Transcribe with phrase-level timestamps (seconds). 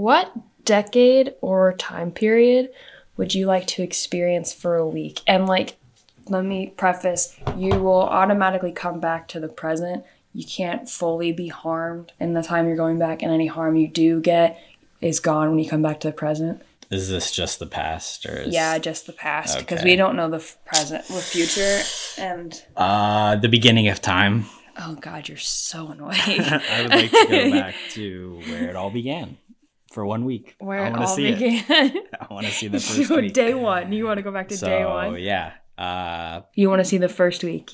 [0.00, 0.32] What
[0.64, 2.70] decade or time period
[3.18, 5.20] would you like to experience for a week?
[5.26, 5.76] And like,
[6.26, 10.04] let me preface, you will automatically come back to the present.
[10.32, 13.88] You can't fully be harmed in the time you're going back, and any harm you
[13.88, 14.58] do get
[15.02, 16.62] is gone when you come back to the present.
[16.90, 19.90] Is this just the past or is Yeah, just the past because Okay.
[19.90, 21.82] we don't know the f- present, the future,
[22.16, 24.46] and uh the beginning of time?
[24.78, 26.40] oh god, you're so annoying.
[26.40, 29.36] I would like to go back to where it all began
[29.90, 30.54] for one week.
[30.58, 31.38] Where I want to see it.
[31.38, 31.92] began.
[32.20, 33.32] I want to see the first So week.
[33.32, 33.92] day one.
[33.92, 35.18] You want to go back to so day one?
[35.20, 37.70] yeah, uh, You want to see the first week.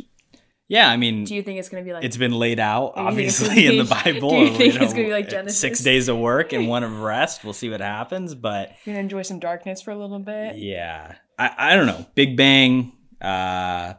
[0.68, 0.88] yeah.
[0.90, 2.04] I mean, Do you think it's gonna be like?
[2.04, 4.30] it's been laid out Do you think it's obviously in the Bible.
[4.30, 5.58] do you think know, it's gonna be like Genesis?
[5.60, 7.44] Six days of work and one of rest.
[7.44, 10.56] We'll see what happens, but you're gonna enjoy some darkness for a little bit.
[10.56, 12.06] yeah, I, I don't know.
[12.14, 13.94] Big Bang, uh,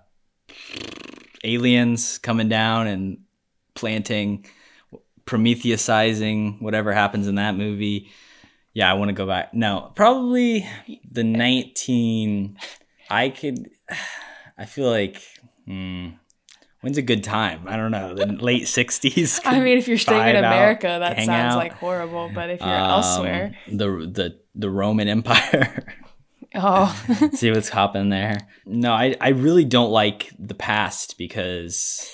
[1.44, 3.20] aliens coming down and
[3.76, 4.46] planting,
[5.28, 8.10] Prometheusizing, whatever happens in that movie.
[8.74, 9.54] Yeah, I want to go back.
[9.54, 10.68] No, probably
[11.10, 12.58] the 19.
[13.10, 13.70] I could.
[14.58, 15.22] I feel like.
[15.66, 16.10] Hmm,
[16.82, 17.64] when's a good time?
[17.68, 18.14] I don't know.
[18.14, 19.42] The late 60s.
[19.46, 21.58] I mean, if you're staying in vibe out, America, that sounds out.
[21.58, 22.32] like horrible.
[22.34, 25.84] But if you're Um, elsewhere, the the the Roman Empire.
[26.56, 28.38] oh, See what's happening there.
[28.66, 32.10] No, I I really don't like the past because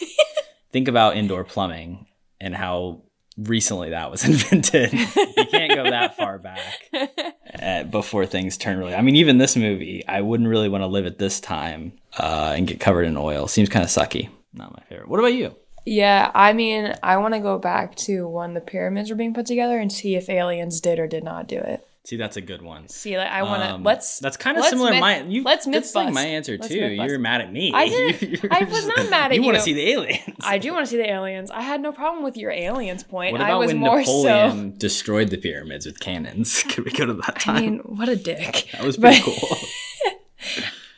[0.72, 2.08] think about indoor plumbing
[2.44, 3.02] and how
[3.38, 4.94] recently that was invented.
[4.94, 6.90] you can't go that far back
[7.62, 8.94] uh, before things turn really.
[8.94, 12.54] I mean, even this movie, I wouldn't really want to live at this time uh,
[12.56, 13.48] and get covered in oil.
[13.48, 14.30] Seems kind of sucky.
[14.54, 15.08] Not my favorite.
[15.08, 15.56] What about you?
[15.86, 16.32] yeah.
[16.36, 19.80] I mean, I want to go back to when the pyramids were being put together
[19.80, 21.86] and see if aliens did or did not do it.
[22.06, 22.90] See, that's a good one.
[22.90, 23.70] See, like I want to.
[23.76, 24.20] Um, let's.
[24.20, 24.90] That's kind of similar.
[24.90, 25.44] to myth- my you.
[25.44, 26.76] let's myth like my answer Let's too.
[26.76, 27.72] You're mad at me.
[27.74, 30.36] I didn't- I was not mad at You You want to see the aliens.
[30.42, 31.50] I do want to see the aliens.
[31.50, 33.32] I had no problem with your aliens point.
[33.32, 36.64] What I about was when more Napoleon destroyed the pyramids with cannons?
[36.70, 37.56] Could we go to that time?
[37.56, 38.68] I mean, what a dick.
[38.74, 39.58] that was pretty but- cool.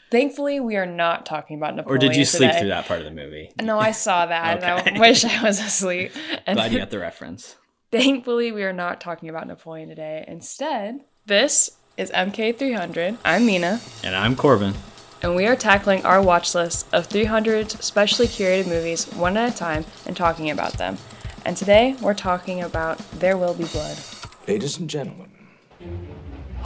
[0.09, 1.95] Thankfully, we are not talking about Napoleon.
[1.95, 2.59] Or did you sleep today.
[2.61, 3.51] through that part of the movie?
[3.61, 6.13] No, I saw that, and I wish I was asleep.
[6.47, 7.57] And Glad you got the reference.
[7.99, 10.25] Thankfully, we are not talking about Napoleon today.
[10.27, 13.19] Instead, this is MK300.
[13.23, 14.75] I'm Mine, And I'm Korbin.
[15.21, 19.55] and we are tackling our watch list of 300 specially curated movies one at a
[19.55, 20.97] time and talking about them.
[21.45, 23.97] And today, we're talking about There Will Be Blood.
[24.45, 25.29] Ladies and gentlemen,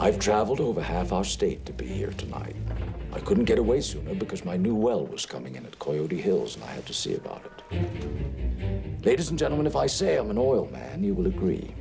[0.00, 2.56] I've traveled over half our state to be here tonight.
[3.12, 6.56] I couldn't get away sooner because my new well was coming in at Coyote Hills
[6.56, 7.59] and I had to see about it.
[9.04, 11.74] Ladies and gentlemen, if I say I'm an oil man, you will agree.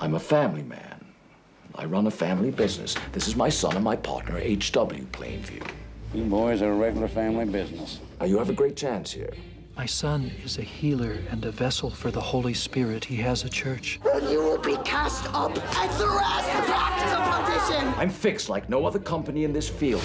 [0.00, 1.04] I'm a family man.
[1.74, 2.96] I run a family business.
[3.12, 5.04] This is my son and my partner, H.W.
[5.06, 5.66] Plainview.
[6.14, 8.00] You boys are a regular family business.
[8.20, 9.32] Now, you have a great chance here.
[9.76, 13.04] My son is a healer and a vessel for the Holy Spirit.
[13.04, 14.00] He has a church.
[14.28, 17.94] You will be cast up and thrust back to perdition.
[17.96, 20.02] I'm fixed like no other company in this field.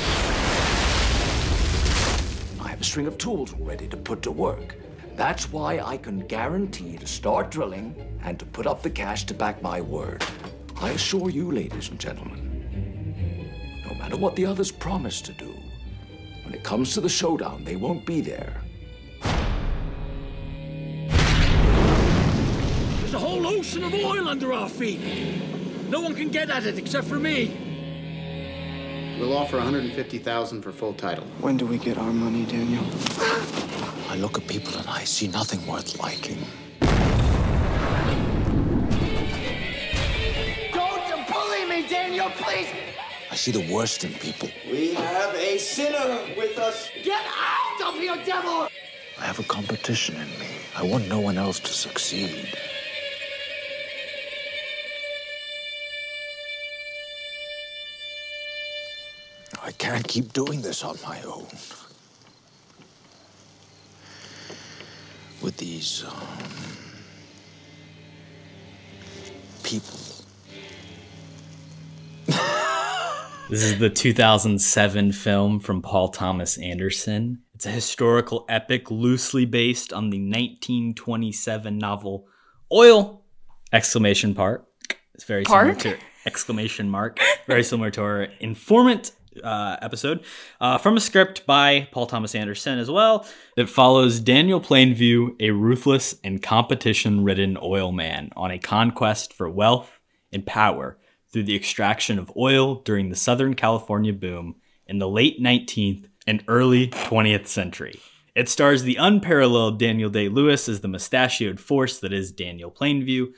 [2.94, 4.76] String of tools ready to put to work.
[5.16, 9.34] That's why I can guarantee to start drilling and to put up the cash to
[9.34, 10.24] back my word.
[10.80, 13.50] I assure you, ladies and gentlemen,
[13.90, 15.56] no matter what the others promise to do,
[16.44, 18.62] when it comes to the showdown, they won't be there.
[23.00, 25.02] There's a whole ocean of oil under our feet.
[25.90, 27.63] No one can get at it except for me.
[29.24, 31.24] We'll offer 150,000 for full title.
[31.40, 32.84] When do we get our money, Daniel?
[34.10, 36.46] I look at people and I see nothing worth liking.
[40.74, 42.68] Don't bully me, Daniel, please.
[43.32, 44.50] I see the worst in people.
[44.70, 46.90] We have a sinner with us.
[47.06, 48.68] Get out of here, devil!
[49.18, 50.50] I have a competition in me.
[50.76, 52.58] I want no one else to succeed.
[59.66, 61.48] I can't keep doing this on my own.
[65.42, 66.28] With these um,
[69.64, 70.00] people.
[73.50, 77.44] This is the 2007 film from Paul Thomas Anderson.
[77.54, 82.26] It's a historical epic loosely based on the 1927 novel
[82.72, 83.22] Oil!
[83.72, 84.66] Exclamation mark.
[85.14, 85.82] It's very Park?
[85.82, 87.20] similar to exclamation mark.
[87.46, 89.12] Very similar to our informant
[89.44, 90.24] uh, episode
[90.60, 93.26] uh, from a script by Paul Thomas Anderson as well.
[93.58, 100.00] It follows Daniel Plainview, a ruthless and competition-ridden oil man, on a conquest for wealth
[100.32, 100.98] and power
[101.32, 104.56] through the extraction of oil during the Southern California boom
[104.88, 108.00] in the late 19th and early 20th century.
[108.36, 113.34] It stars the unparalleled Daniel Day Lewis as the mustachioed force that is Daniel Plainview.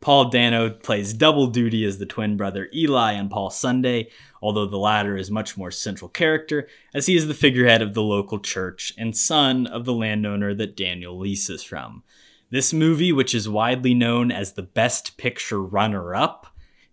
[0.00, 4.10] Paul Dano plays double duty as the twin brother Eli and Paul Sunday,
[4.42, 8.02] although the latter is much more central character, as he is the figurehead of the
[8.02, 12.02] local church and son of the landowner that Daniel leases from.
[12.50, 16.46] This movie, which is widely known as the Best Picture runner up,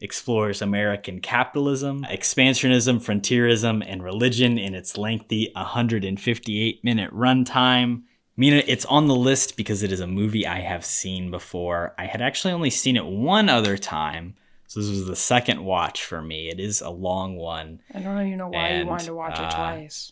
[0.04, 8.02] explores American capitalism, expansionism, frontierism, and religion in its lengthy 158 minute runtime.
[8.36, 11.94] Mine, it's on the list because it is a movie I have seen before.
[11.98, 14.36] I had actually only seen it one other time,
[14.74, 16.50] so this was the second watch for me.
[16.50, 17.80] It is a long one.
[17.94, 20.12] I don't even know why And, you wanted to watch uh, it twice.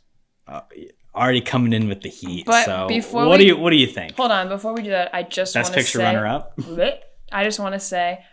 [1.16, 2.46] Already coming in with the heat.
[2.46, 4.16] But so before what we- do you what do you think?
[4.16, 6.54] Hold on, before we do that, I just Best want to picture say, runner up.
[7.32, 8.24] I just want to say,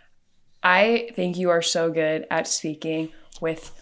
[0.61, 3.11] I think you are so good at speaking
[3.41, 3.73] with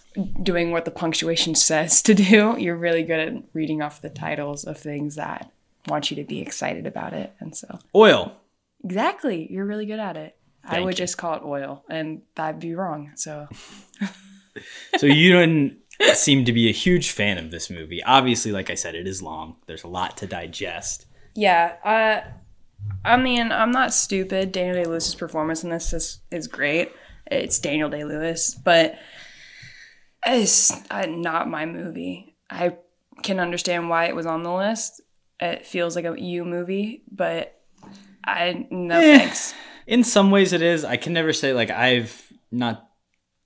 [0.42, 2.56] doing what the punctuation says to do.
[2.58, 5.52] You're really good at reading off the titles of things that
[5.88, 8.32] want you to be excited about it, and so Oil.
[8.84, 10.37] exactly, you're really good at it.
[10.68, 11.06] I would you.
[11.06, 13.12] just call it oil, and that'd be wrong.
[13.16, 13.48] So
[14.98, 15.78] So you don't
[16.14, 18.04] seem to be a huge fan of this movie.
[18.04, 19.56] Obviously, like I said, it is long.
[19.68, 21.06] There's a lot to digest.
[21.36, 22.28] Yeah, uh,
[23.06, 24.52] I mean, I'm not stupid.
[24.52, 26.92] Daniel Day Lewis's performance in this is, is great.
[27.30, 28.96] It's Daniel Day Lewis, but
[30.26, 32.36] it's uh, not my movie.
[32.50, 32.78] I
[33.24, 35.02] can understand why it was on the list.
[35.40, 37.60] It feels like a you movie, but
[38.26, 39.18] I no Eh.
[39.20, 39.54] thanks.
[39.88, 40.84] In some ways, it is.
[40.86, 42.90] I can never say like I've not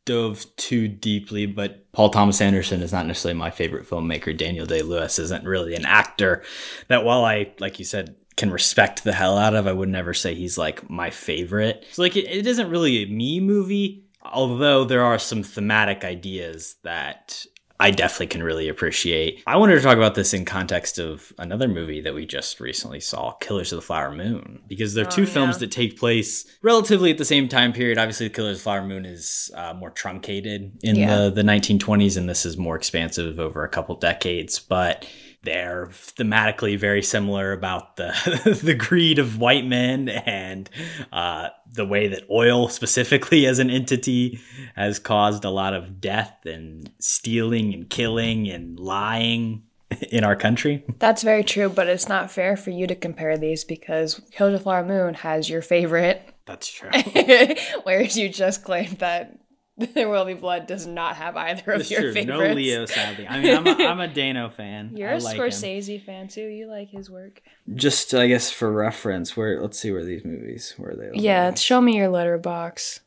[0.06, 4.36] dove too deeply, but Paul Thomas Anderson is not necessarily my favorite filmmaker.
[4.36, 6.44] Daniel Day Lewis isn't really an actor
[6.88, 10.14] that, while I like you said, can respect the hell out of, I would never
[10.14, 11.86] say he's like my favorite.
[11.92, 16.78] So like it, it isn't really a me movie, although there are some thematic ideas
[16.84, 17.46] that
[17.82, 19.42] I definitely can really appreciate.
[19.48, 23.00] I wanted to talk about this in context of another movie that we just recently
[23.00, 27.18] saw, Killers of the Flower Moon, because they're two films that take place relatively at
[27.18, 27.98] the same time period.
[27.98, 31.24] Obviously, Killers of the Flower Moon is uh, more truncated in Yeah.
[31.26, 35.08] the, the 1920s, and this is more expansive over a couple decades, but
[35.44, 40.70] they're thematically very similar about the the greed of white men and
[41.12, 44.40] uh, the way that oil specifically as an entity
[44.76, 49.64] has caused a lot of death and stealing and killing and lying
[50.12, 50.84] in our country.
[51.00, 54.86] That's very true, but it's not fair for you to compare these because Killers Flower
[54.86, 56.90] Moon has your favorite, That's true.
[57.84, 59.38] whereas you just claimed that
[59.94, 62.14] There Will Be Blood does not have either of That's your true.
[62.14, 62.40] favorites.
[62.50, 63.28] No Leo, sadly.
[63.28, 64.96] I mean, I'm a, I'm a Dano fan.
[64.96, 65.44] You're I a like him.
[65.44, 66.46] Scorsese fan too.
[66.48, 67.42] You like his work.
[67.74, 71.12] Just, I guess, for reference, where let's see where these movies where they.
[71.14, 73.00] Yeah, show me your Letterboxd.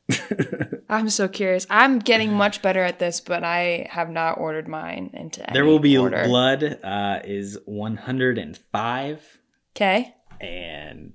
[0.88, 1.66] I'm so curious.
[1.70, 5.64] I'm getting much better at this, but I have not ordered mine into any There
[5.64, 6.24] will be order.
[6.24, 6.78] blood.
[6.82, 9.38] Uh, is 105
[9.76, 11.12] Okay, and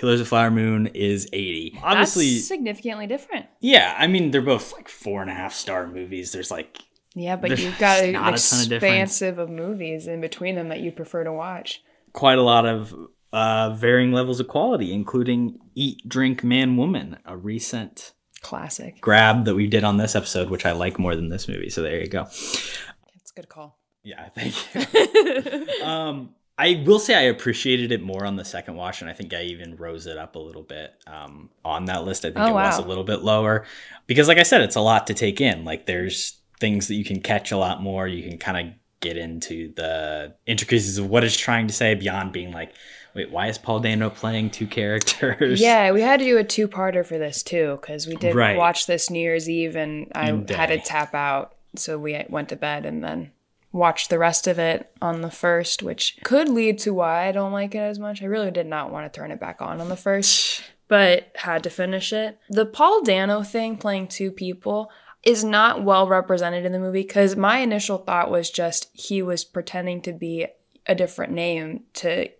[0.00, 1.72] Killers of Flower Moon is 80.
[1.74, 3.46] that's Obviously, significantly different.
[3.60, 3.94] yeah.
[3.98, 6.32] I mean, they're both like four and a half star movies.
[6.32, 6.78] There's like
[7.14, 8.72] Yeah, but you've got an not a ton of difference.
[8.72, 11.82] expansive of movies in between them that you prefer to watch.
[12.14, 12.94] quite a lot of
[13.32, 19.00] uh, varying levels of quality, including Eat, Drink, Man, Woman, a recent Classic.
[19.02, 21.68] grab that we did on this episode, which I like more than this movie.
[21.70, 22.24] So there you go.
[22.24, 23.78] That's a good call.
[24.02, 25.66] Yeah, thank you.
[25.84, 29.32] um, I will say I appreciated it more on the second watch, and I think
[29.32, 32.24] I even rose it up a little bit um, on that list.
[32.26, 33.64] I think Oh, it was a little bit lower
[34.06, 35.64] because, like I said, it's a lot to take in.
[35.64, 38.06] Like, there's things that you can catch a lot more.
[38.06, 42.32] You can kind of get into the intricacies of what it's trying to say beyond
[42.32, 42.74] being like,
[43.14, 45.60] wait, why is Paul Dano playing two characters?
[45.62, 48.58] Yeah, we had to do a two-parter for this too because we did Right.
[48.58, 52.56] watch this New Year's Eve, and I had to tap out, so we went to
[52.56, 53.32] bed and then
[53.72, 57.52] watched the rest of it on the first, which could lead to why I don't
[57.52, 58.22] like it as much.
[58.22, 61.62] I really did not want to turn it back on on the first, but had
[61.64, 62.38] to finish it.
[62.48, 64.90] The Paul Dano thing, playing two people.
[65.22, 69.44] Is not well represented in the movie because my initial thought was just he was
[69.44, 70.46] pretending to be
[70.86, 72.30] a different name to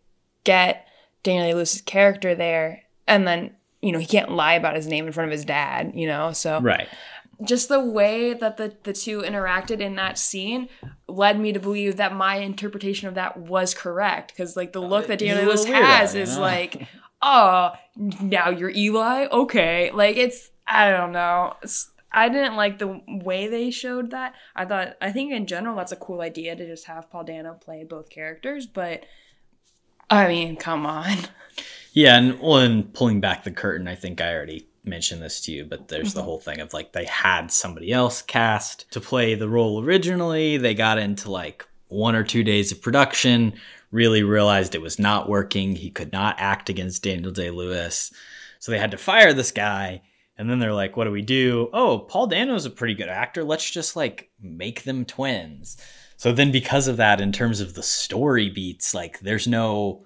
[0.45, 0.87] get
[1.23, 5.13] Daniel Lewis's character there, and then you know he can't lie about his name in
[5.13, 6.33] front of his dad, you know.
[6.33, 6.89] So Right.
[7.43, 10.69] Just the way that the the two interacted in that scene
[11.09, 15.05] led me to believe that my interpretation of that was correct because like the look
[15.05, 16.43] uh, that he's Daniel Lewis has is know?
[16.43, 16.87] like,
[17.23, 21.55] oh, now you're Eli, okay, like it's I don't know.
[21.63, 24.35] It's, I didn't like the way they showed that.
[24.55, 27.55] I thought I think in general that's a cool idea to just have Paul Dano
[27.55, 29.05] play both characters, but
[30.09, 31.17] I mean, come on.
[31.93, 35.53] Yeah, and well, and pulling back the curtain, I think I already mentioned this to
[35.53, 36.19] you, but there's Mm-hmm.
[36.19, 40.57] the whole thing of like they had somebody else cast to play the role originally.
[40.57, 43.55] They got into like one or two days of production,
[43.91, 45.75] really realized it was not working.
[45.77, 48.13] He could not act against Daniel Day Lewis.
[48.59, 50.03] So they had to fire this guy.
[50.39, 51.69] And then they're like, what do we do?
[51.73, 53.45] Oh, Paul Dano's a pretty good actor.
[53.45, 55.77] Let's just like make them twins.
[56.17, 60.05] So then because of that, in terms of the story beats, like there's no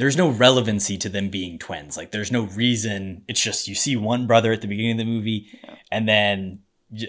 [0.00, 1.96] there's no relevancy to them being twins.
[1.96, 3.22] Like there's no reason.
[3.28, 5.58] It's just you see one brother at the beginning of the movie
[5.92, 6.60] and then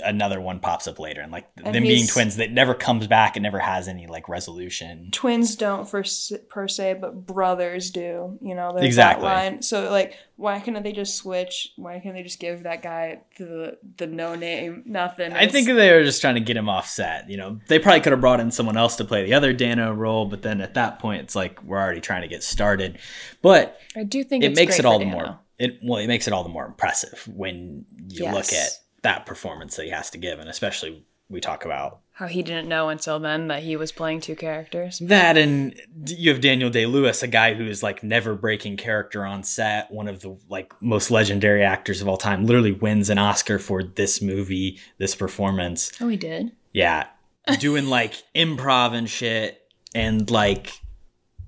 [0.03, 3.35] another one pops up later and like And them being twins that never comes back
[3.35, 5.09] and never has any like resolution.
[5.11, 6.03] twins don't for,
[6.49, 8.37] per se, but brothers do.
[8.41, 9.27] You know, Exactly.
[9.27, 9.61] That line.
[9.61, 11.73] So like, why couldn't they just switch?
[11.77, 15.33] Why can't they just give that guy the the no name nothing?
[15.33, 17.29] I think they were just trying to get him offset.
[17.29, 19.93] You know, they probably could have brought in someone else to play the other Dano
[19.93, 22.99] role, but then at that point, it's like we're already trying to get started.
[23.41, 25.17] But I do think it makes it all the Dano.
[25.17, 28.69] more it well, it makes it all the more impressive when you look at
[29.01, 32.67] that performance that he has to give, and especially we talk about how he didn't
[32.67, 34.99] know until then that he was playing two characters.
[34.99, 35.73] that, and
[36.05, 39.89] you have Daniel Day Lewis, a guy who is like never breaking character on set,
[39.89, 43.81] one of the like most legendary actors of all time, literally wins an Oscar for
[43.81, 45.91] this movie, this performance.
[45.99, 46.51] Oh, he did.
[46.73, 47.07] Yeah.
[47.59, 49.57] Doing like improv and shit.
[49.95, 50.79] And like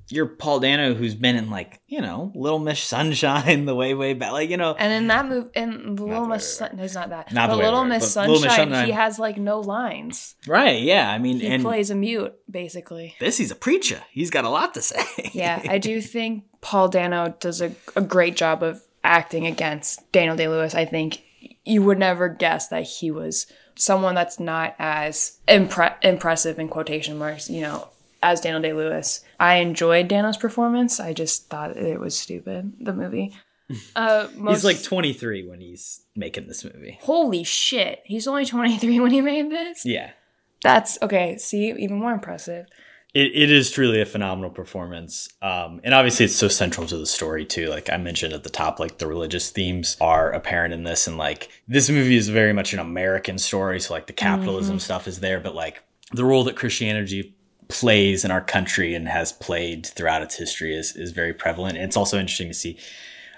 [0.10, 4.14] you're Paul Dano who's been in like, you know, Little Miss Sunshine the way, way
[4.14, 4.32] back.
[4.32, 7.10] Like, you know, And in that movie, in the Little Miss, Sun- no, it's not
[7.10, 7.32] that.
[7.34, 9.38] Not but the way, Little right, Miss but Little Miss Sunshine, Sunshine- he has like
[9.38, 10.36] no lines.
[10.48, 10.82] right.
[10.82, 11.10] Yeah.
[11.10, 13.16] I mean, He plays a mute, basically.
[13.20, 14.02] this, he's a preacher.
[14.12, 15.04] He's got a lot to say.
[15.34, 20.36] Yeah, I do think Paul Dano does a, a great job of acting against Daniel
[20.36, 20.76] Day Lewis.
[20.76, 21.24] I think
[21.66, 27.18] you would never guess that he was someone that's not as impre- impressive in quotation
[27.18, 27.88] marks, you know,
[28.24, 29.24] as Daniel Day Lewis.
[29.40, 31.00] I enjoyed Dano's performance.
[31.00, 33.36] I just thought it was stupid, the movie.
[33.96, 37.00] Uh, most, he's like 23 when he's making this movie.
[37.02, 38.02] holy shit.
[38.04, 39.84] He's only 23 when he made this?
[39.86, 40.12] Yeah.
[40.62, 41.38] That's okay.
[41.38, 42.68] See, even more impressive.
[43.14, 45.30] It, it is truly a phenomenal performance.
[45.42, 47.68] Um, and obviously, it's so central to the story, too.
[47.68, 51.08] Like I mentioned at the top, like the religious themes are apparent in this.
[51.08, 53.80] And like this movie is very much an American story.
[53.80, 57.34] So, like the capitalism stuff is there, but like the role that Christianity
[57.68, 61.78] plays in our country and has played throughout its history is, is very prevalent.
[61.78, 62.78] And it's also interesting to see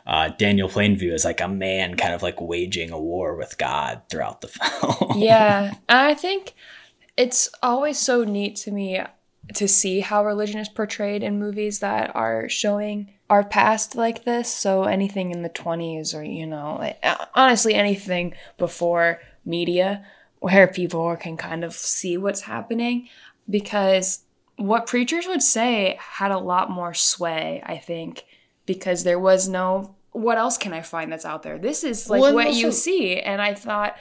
[0.08, 4.02] uh, Daniel Plainview as like a man kind of like waging a war with God
[4.10, 5.14] throughout the film.
[5.16, 6.54] yeah and i think
[7.18, 9.02] it's always so neat to me
[9.54, 14.52] to see how religion is portrayed in movies that are showing our past like this
[14.52, 20.06] so anything in the 20s or you know like, uh, honestly anything before media
[20.40, 23.08] where people can kind of see what's happening
[23.50, 24.22] because
[24.58, 28.26] what preachers would say had a lot more sway i think
[28.66, 31.58] because there was no what else can i find that's out there?
[31.58, 33.20] This is like Well, what you see.
[33.20, 33.96] And i thought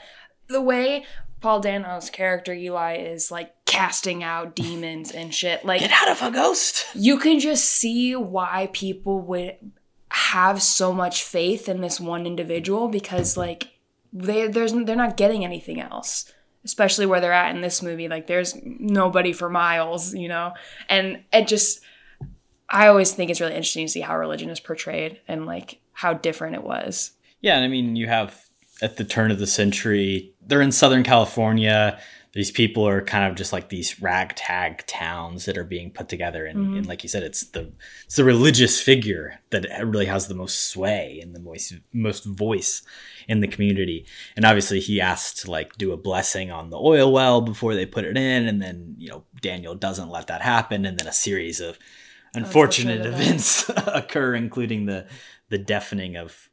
[0.47, 1.05] the way
[1.41, 6.21] Paul Dano's character Eli is like casting out demons and shit, like Get out of
[6.21, 6.85] a ghost.
[6.95, 9.57] you can just see why people would
[10.09, 13.73] have so much faith in this one individual because like
[14.13, 16.31] they there's they're not getting anything else
[16.65, 20.51] especially where they're at in this movie like there's nobody for miles you know
[20.89, 21.79] and it just
[22.69, 26.13] i always think it's really interesting to see how religion is portrayed and like how
[26.13, 27.11] different it was
[27.45, 28.49] Yeah, and I mean, you have
[28.81, 31.99] at the turn of the century, they're in Southern California.
[32.35, 36.45] These people are kind of just like these ragtag towns that are being put together,
[36.45, 36.77] and, mm-hmm.
[36.77, 37.71] and like you said, it's the
[38.05, 42.83] it's the religious figure that really has the most sway and the most most voice
[43.29, 44.05] in the community.
[44.35, 47.85] And obviously, he asked to like do a blessing on the oil well before they
[47.85, 51.13] put it in, and then you know Daniel doesn't let that happen, and then a
[51.13, 51.79] series of
[52.33, 55.07] unfortunate, Unfortunate events occur, including the
[55.47, 56.49] the deafening of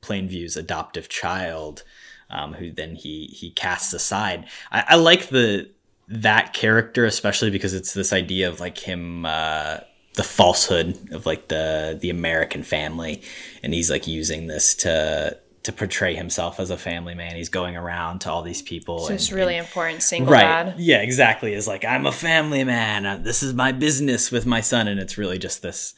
[0.00, 1.84] Plainview's adoptive child,
[2.30, 4.46] um, who then he he casts aside.
[4.70, 5.70] I, I like the
[6.08, 9.78] that character especially because it's this idea of like him uh,
[10.14, 13.22] the falsehood of like the the American family,
[13.62, 17.36] and he's like using this to to portray himself as a family man.
[17.36, 19.00] He's going around to all these people.
[19.00, 22.12] so it's and- really and- important single right dad yeah exactly is like i'm a
[22.12, 25.94] family man this is my business with my son and it's really just this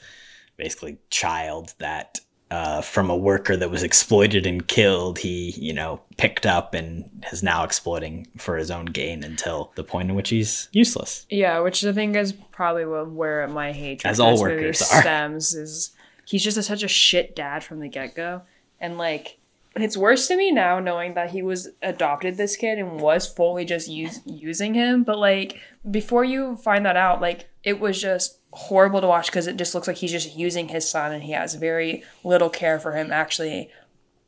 [0.57, 2.19] basically child that
[2.53, 7.09] uh, from a worker that was exploited and killed he you know picked up and
[7.33, 11.61] is now exploiting for his own gain until the point in which he's useless Yeah,
[11.61, 15.01] which I think is probably where my hatred As all workers are.
[15.01, 15.55] stems.
[15.55, 15.93] Is
[16.27, 18.43] he's just a, such a shit dad from the get go,
[18.79, 19.39] and like
[19.75, 23.65] it's worse to me now knowing that he was adopted this kid and was fully
[23.65, 25.03] just use, using him.
[25.05, 25.59] But like
[25.91, 29.75] before you find that out, like it was just horrible to watch because it just
[29.75, 33.11] looks like he's just using his son and he has very little care for him
[33.11, 33.71] actually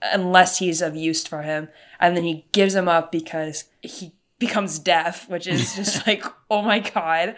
[0.02, 1.68] unless he's of use for him.
[2.00, 6.62] And then he gives him up because he becomes deaf, which is just like, oh
[6.62, 7.36] my God.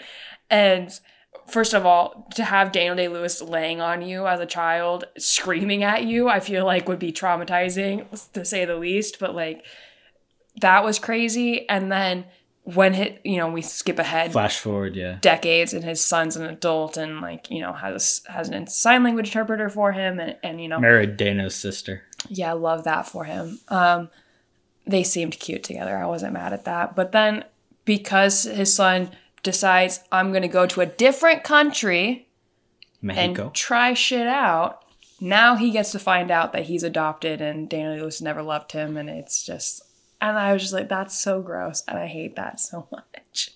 [0.50, 0.98] And
[1.46, 5.82] first of all, to have Daniel Day Lewis laying on you as a child, screaming
[5.82, 9.18] at you, I feel like would be traumatizing to say the least.
[9.18, 9.64] But like,
[10.60, 11.68] that was crazy.
[11.68, 12.26] And then
[12.74, 15.18] when hit, you know, we skip ahead Flash forward, yeah.
[15.20, 19.28] decades and his son's an adult and like you know has has a sign language
[19.28, 22.02] interpreter for him and, and you know Married Dano's sister.
[22.28, 23.60] yeah, I love that for him.
[23.68, 24.10] Um,
[24.84, 25.96] they seemed cute together.
[25.96, 26.96] I wasn't mad at that.
[26.96, 27.44] But then
[27.84, 29.10] because his son
[29.44, 32.26] decides I'm gonna go to a different country
[33.00, 33.44] Mexico.
[33.44, 34.84] and try shit out,
[35.20, 38.96] now he gets to find out that he's adopted and Daniel Lewis never loved him,
[38.96, 39.82] and it's just
[40.30, 43.50] and I was just like, that's so gross, and I hate that so much.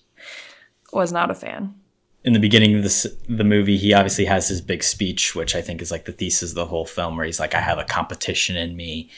[0.93, 1.75] Was not a fan.
[2.23, 5.61] in the beginning of this the movie, he obviously has his big speech, which I
[5.61, 7.83] think is like the thesis of the whole film, where he's like, "I have a
[7.85, 9.09] competition in me,"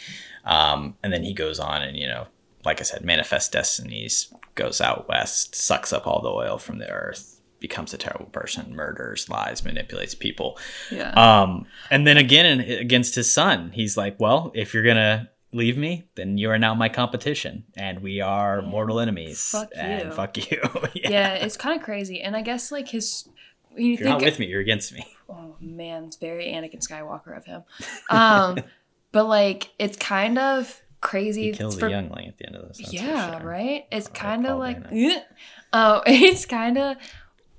[0.46, 2.28] um, and then he goes on and you know,
[2.64, 6.90] like I said, manifest destinies, goes out west, sucks up all the oil from the
[6.90, 10.58] earth, becomes a terrible person, murders, lies, manipulates people.
[10.92, 11.12] Yeah.
[11.12, 16.04] Um, and then again, against his son, he's like, "Well, if you're gonna leave me,
[16.16, 19.42] then you are now my competition, and we are mortal enemies.
[19.42, 20.60] Fuck and you." fuck you.
[20.94, 21.10] yeah.
[21.10, 22.22] yeah, it's kind of crazy.
[22.22, 23.30] And I guess like his
[23.72, 25.06] when You you're not with me, you're against me.
[25.30, 27.64] oh man, it's very Anakin Skywalker of him.
[28.10, 28.58] Um,
[29.12, 31.44] but like it's kind of crazy.
[31.44, 32.92] He kills for- a youngling at the end of this.
[32.94, 33.48] yeah, sure.
[33.48, 33.86] right.
[33.92, 34.78] It's kind of like
[35.74, 36.98] oh, it's kind of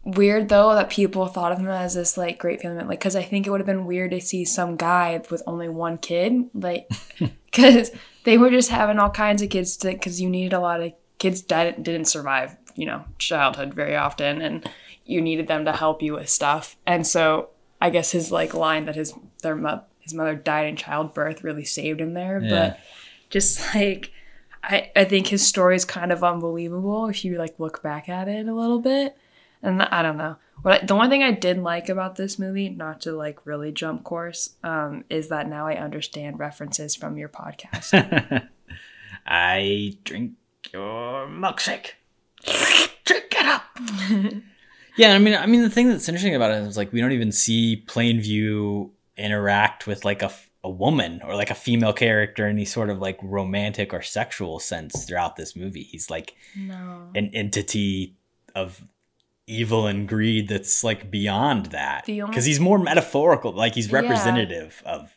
[0.05, 2.89] weird though that people thought of him as this like great family man.
[2.89, 5.69] Like, because I think it would have been weird to see some guy with only
[5.69, 6.91] one kid, like,
[7.47, 7.91] because
[8.25, 9.77] they were just having all kinds of kids.
[9.77, 14.41] Because you needed a lot of kids died, didn't survive, you know, childhood very often,
[14.43, 14.69] and
[15.07, 16.77] you needed them to help you with stuff.
[16.87, 20.77] And so I guess his like line that his their mo- his mother died in
[20.77, 22.51] childbirth really saved him there, Yeah.
[22.51, 22.79] but
[23.31, 24.11] just like
[24.63, 28.29] I, I think his story is kind of unbelievable if you like look back at
[28.29, 29.17] it a little bit
[29.65, 32.69] and i don't know what I, the one thing i did like about this movie
[32.69, 37.29] not to like really jump course um, is that now i understand references from your
[37.29, 38.49] podcast
[39.27, 40.33] I drink
[40.73, 41.93] your milkshake.
[43.05, 43.65] drink it up.
[44.97, 47.13] yeah, I mean, I mean, the thing that's interesting about it is like we don't
[47.13, 52.57] even see Plainview interact with like a a woman or like a female character in
[52.57, 55.83] any sort of like romantic or sexual sense throughout this movie.
[55.83, 58.17] He's like no an entity
[58.55, 58.83] of
[59.47, 64.01] evil and greed that's like beyond that only- because he's more metaphorical like he's Yeah.
[64.01, 65.15] representative of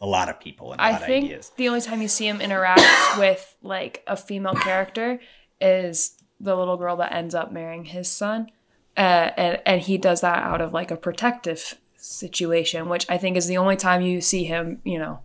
[0.00, 2.08] a lot of people and a i lot of think ideas the only time you
[2.08, 2.80] see him interact
[3.18, 5.18] with like a female character
[5.60, 8.48] is the little girl that ends up marrying his son
[8.96, 13.36] uh, and, and he does that out of like a protective situation which i think
[13.36, 15.18] is the only time you see him you know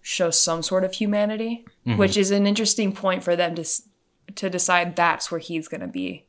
[0.00, 1.96] show some sort of humanity Mm-hmm.
[1.98, 3.64] which is an interesting point for them to
[4.34, 6.26] to decide that's where he's going to be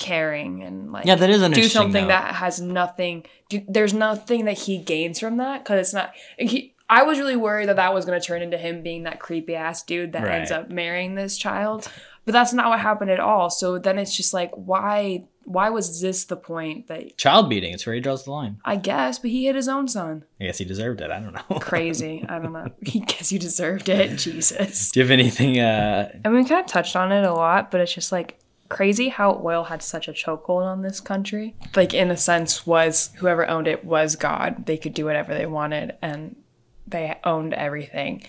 [0.00, 2.08] caring and like Yeah, that is do something though.
[2.08, 6.74] that has nothing do, there's nothing that he gains from that because it's not he,
[6.88, 9.54] i was really worried that that was going to turn into him being that creepy
[9.54, 11.86] ass dude that ends up marrying this child
[12.24, 13.50] but that's not what happened at all.
[13.50, 17.84] So then it's just like why why was this the point that child beating it's
[17.86, 18.58] where he draws the line.
[18.64, 20.24] I guess but he hit his own son.
[20.40, 21.58] I guess he deserved it i don't know.
[21.60, 22.68] Crazy i don't know.
[22.84, 24.90] He guess you deserved it jesus.
[24.90, 27.70] Do you have anything uh I mean, we kind of touched on it a lot,
[27.70, 28.38] but it's just like
[28.70, 31.54] crazy how oil had such a chokehold on this country.
[31.76, 34.64] Like, in a sense, was whoever owned it was God.
[34.64, 36.36] They could do whatever they wanted, and
[36.86, 38.22] they owned everything.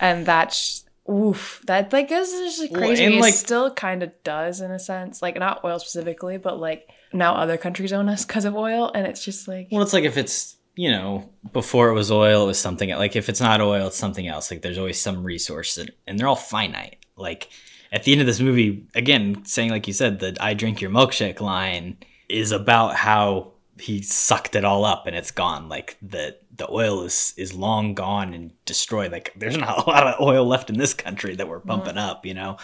[0.00, 1.62] And that's oof.
[1.66, 3.04] That like is just Well, crazy.
[3.04, 5.22] and, it like- still kind of does in a sense.
[5.22, 9.06] Like not oil specifically, but like now other countries own us because of oil, and
[9.06, 12.46] it's just like well it's like if it's you know before it was oil it
[12.46, 15.74] was something like if it's not oil it's something else like there's always some resource
[15.74, 17.50] that, and they're all finite like
[17.92, 20.90] at the end of this movie again saying like you said the i drink your
[20.90, 21.96] milkshake line
[22.28, 25.68] is about how he sucked it all up and it's gone.
[25.68, 29.12] Like the the oil is is long gone and destroyed.
[29.12, 32.08] Like there's not a lot of oil left in this country that we're pumping mm.
[32.08, 32.56] up you know?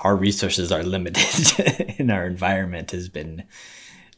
[0.00, 3.44] Our resources are limited and our environment has been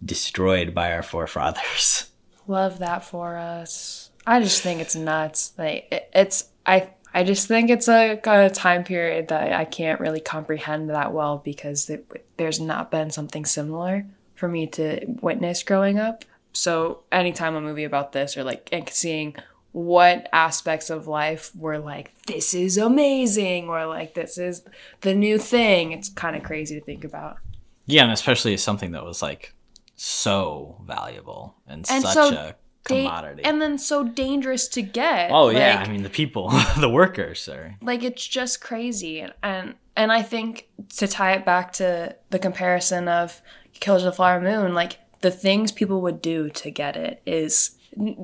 [0.05, 2.11] destroyed by our forefathers.
[2.47, 4.11] Love that for us.
[4.27, 5.53] I just think it's nuts.
[5.57, 9.99] Like it- it's I I just think it's a, a time period that I can't
[9.99, 15.65] really comprehend that well because it, there's not been something similar for me to witness
[15.65, 16.25] growing up.
[16.53, 19.35] So anytime a movie about this or like and seeing
[19.73, 24.63] what aspects of life were like this is amazing or like this is
[25.01, 27.39] the new thing, it's kind of crazy to think about.
[27.87, 29.55] Yeah, and especially something that was like
[29.97, 32.55] so valuable and, And such so a
[32.89, 33.45] Da- commodity.
[33.45, 35.31] and then so dangerous to get.
[35.33, 36.49] oh yeah, I mean the people,
[36.79, 37.77] the workers are.
[37.81, 42.39] like it's just crazy and and, and i think to tie it back to the
[42.39, 43.41] comparison of
[43.81, 47.77] killers of the flower moon like the things people would do to get it is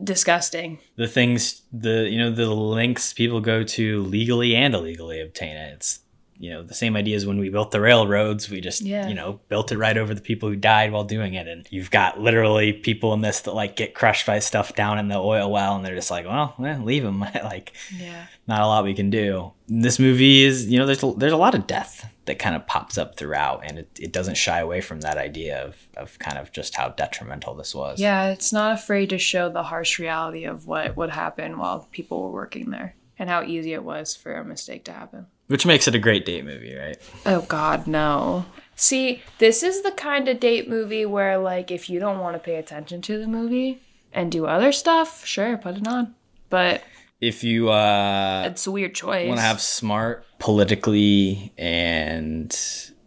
[0.05, 0.79] disgusting.
[0.97, 5.73] The things, the you know, the links people go to legally and illegally obtain it.
[5.75, 6.01] It's
[6.39, 8.51] you know the same idea as when we built the railroads.
[8.51, 9.07] We just Yeah.
[9.09, 11.91] you know built it right over the people who died while doing it, and you've
[11.91, 15.51] got literally people in this that like get crushed by stuff down in the oil
[15.51, 17.21] well, and they're just like, well, leave them.
[17.45, 18.27] like Yeah.
[18.47, 19.53] not a lot we can do.
[19.69, 22.67] This movie is, you know, there's a, there's a lot of death that kind of
[22.67, 26.39] pops up throughout, and it, it doesn't shy away from that idea of, of kind
[26.39, 28.01] of just how detrimental this was.
[28.01, 32.23] Yeah, it's not afraid to show the harsh reality of what would happen while people
[32.23, 35.27] were working there and how easy it was for a mistake to happen.
[35.49, 36.97] Which makes it a great date movie, right?
[37.27, 38.47] Oh god, no.
[38.77, 42.41] See, this is the kind of date movie where like if you don't want to
[42.41, 43.81] pay attention to the movie
[44.13, 46.15] and do other stuff, sure, put it on.
[46.51, 46.83] But
[47.21, 49.29] If you uh, it's a weird choice.
[49.29, 52.57] want to have smart, politically and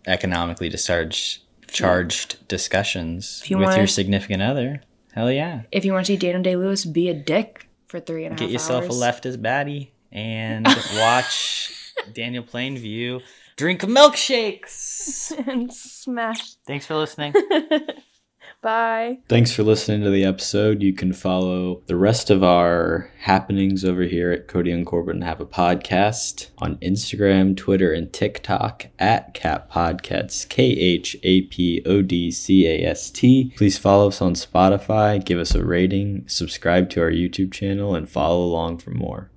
[0.05, 4.81] economically discharged charged discussions you with wanna- your significant other,
[5.13, 5.63] hell yeah.
[5.71, 8.31] if you want to see Daniel Day Lewis be a dick for three three and
[8.31, 9.01] a half Get yourself hours.
[9.01, 11.73] a leftist baddie and watch
[12.13, 13.21] Daniel Plainview
[13.57, 15.31] drink milkshakes.
[15.47, 16.53] and smash.
[16.65, 17.33] Thanks for listening.
[18.61, 19.19] Bye.
[19.29, 20.81] Thanks for listening to the episode.
[20.81, 25.39] You can follow the rest of our happenings over here at Cody and Korbin Have
[25.39, 32.01] a Podcast on Instagram, Twitter, and TikTok at Cat Podcasts, K H A P O
[32.01, 33.53] D C A S T.
[33.55, 38.09] Please follow us on Spotify, give us a rating, subscribe to our YouTube channel, and
[38.09, 39.29] follow along for more.